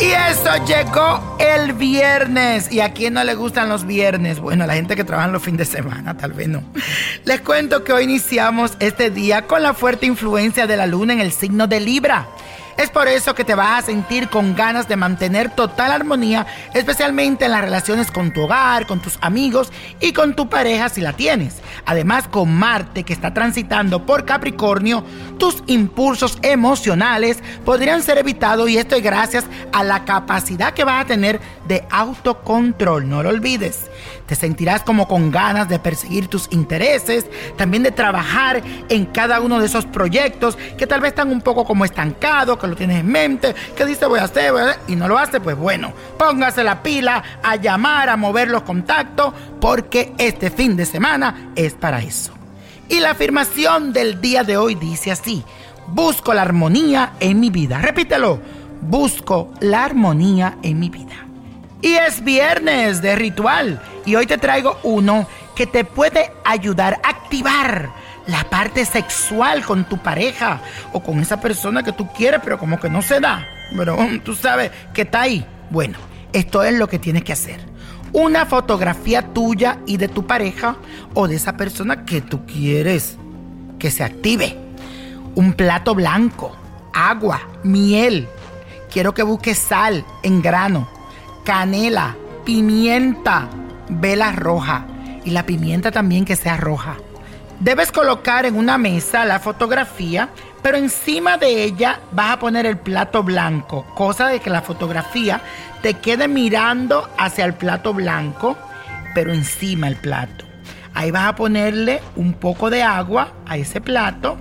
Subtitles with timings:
[0.00, 2.70] Y eso llegó el viernes.
[2.70, 4.38] ¿Y a quién no le gustan los viernes?
[4.38, 6.62] Bueno, a la gente que trabaja los fines de semana, tal vez no.
[7.24, 11.20] Les cuento que hoy iniciamos este día con la fuerte influencia de la luna en
[11.20, 12.28] el signo de Libra.
[12.78, 17.46] Es por eso que te vas a sentir con ganas de mantener total armonía, especialmente
[17.46, 21.12] en las relaciones con tu hogar, con tus amigos y con tu pareja si la
[21.12, 21.56] tienes.
[21.86, 25.04] Además, con Marte que está transitando por Capricornio,
[25.38, 31.04] tus impulsos emocionales podrían ser evitados y esto es gracias a la capacidad que vas
[31.04, 33.08] a tener de autocontrol.
[33.08, 33.82] No lo olvides.
[34.26, 39.60] Te sentirás como con ganas de perseguir tus intereses, también de trabajar en cada uno
[39.60, 43.06] de esos proyectos que tal vez están un poco como estancados, que lo tienes en
[43.06, 44.52] mente, que dice voy a hacer,
[44.88, 49.32] y no lo hace, pues bueno, póngase la pila a llamar, a mover los contactos,
[49.60, 52.32] porque este fin de semana es para eso.
[52.88, 55.44] Y la afirmación del día de hoy dice así,
[55.88, 57.78] busco la armonía en mi vida.
[57.78, 58.40] Repítelo,
[58.80, 61.07] busco la armonía en mi vida.
[61.80, 67.10] Y es viernes de ritual y hoy te traigo uno que te puede ayudar a
[67.10, 67.90] activar
[68.26, 70.60] la parte sexual con tu pareja
[70.92, 73.46] o con esa persona que tú quieres pero como que no se da.
[73.76, 75.46] Pero tú sabes que está ahí.
[75.70, 75.98] Bueno,
[76.32, 77.60] esto es lo que tienes que hacer.
[78.12, 80.76] Una fotografía tuya y de tu pareja
[81.14, 83.16] o de esa persona que tú quieres
[83.78, 84.56] que se active.
[85.36, 86.56] Un plato blanco,
[86.92, 88.26] agua, miel.
[88.90, 90.97] Quiero que busques sal en grano
[91.48, 92.14] canela,
[92.44, 93.48] pimienta,
[93.88, 94.84] vela roja
[95.24, 96.96] y la pimienta también que sea roja.
[97.58, 100.28] Debes colocar en una mesa la fotografía,
[100.60, 105.40] pero encima de ella vas a poner el plato blanco, cosa de que la fotografía
[105.80, 108.58] te quede mirando hacia el plato blanco,
[109.14, 110.44] pero encima el plato.
[110.92, 114.36] Ahí vas a ponerle un poco de agua a ese plato,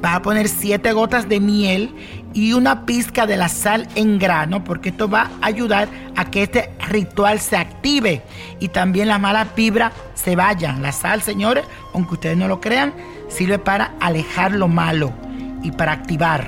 [0.00, 1.92] vas a poner siete gotas de miel
[2.36, 6.42] y una pizca de la sal en grano, porque esto va a ayudar a que
[6.42, 8.20] este ritual se active
[8.60, 10.82] y también las malas vibras se vayan.
[10.82, 11.64] La sal, señores,
[11.94, 12.92] aunque ustedes no lo crean,
[13.28, 15.14] sirve para alejar lo malo
[15.62, 16.46] y para activar.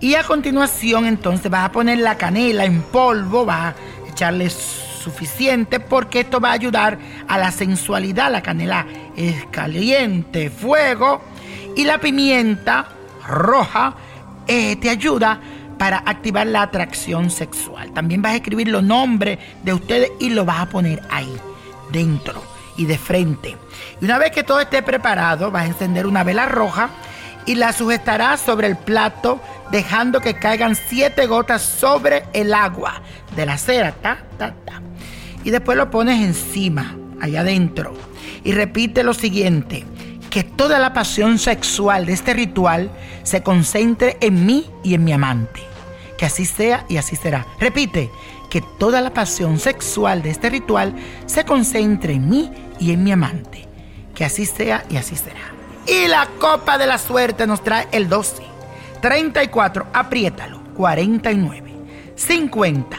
[0.00, 5.80] Y a continuación, entonces, vas a poner la canela en polvo, vas a echarle suficiente
[5.80, 8.32] porque esto va a ayudar a la sensualidad.
[8.32, 11.20] La canela es caliente, fuego.
[11.76, 12.88] Y la pimienta
[13.26, 13.94] roja
[14.48, 15.40] eh, te ayuda
[15.78, 17.92] para activar la atracción sexual.
[17.92, 21.32] También vas a escribir los nombres de ustedes y lo vas a poner ahí,
[21.90, 22.42] dentro
[22.76, 23.56] y de frente.
[24.00, 26.90] Y una vez que todo esté preparado, vas a encender una vela roja
[27.46, 33.00] y la sujetarás sobre el plato, dejando que caigan siete gotas sobre el agua
[33.36, 33.92] de la cera.
[33.92, 34.82] Ta, ta, ta.
[35.44, 37.94] Y después lo pones encima, allá adentro.
[38.44, 39.86] Y repite lo siguiente
[40.30, 42.90] que toda la pasión sexual de este ritual
[43.22, 45.60] se concentre en mí y en mi amante.
[46.16, 47.46] Que así sea y así será.
[47.60, 48.10] Repite,
[48.50, 50.94] que toda la pasión sexual de este ritual
[51.26, 53.66] se concentre en mí y en mi amante.
[54.14, 55.52] Que así sea y así será.
[55.86, 58.42] Y la copa de la suerte nos trae el 12,
[59.00, 61.72] 34, apriétalo, 49,
[62.14, 62.98] 50,